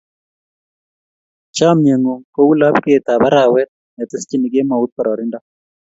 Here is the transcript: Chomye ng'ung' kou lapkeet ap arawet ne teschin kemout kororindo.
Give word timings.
Chomye 1.55 1.93
ng'ung' 1.97 2.25
kou 2.33 2.51
lapkeet 2.59 3.05
ap 3.13 3.23
arawet 3.27 3.69
ne 3.95 4.03
teschin 4.11 4.43
kemout 4.53 4.89
kororindo. 4.95 5.39